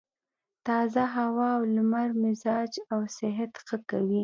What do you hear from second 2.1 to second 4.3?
مزاج او صحت ښه کوي.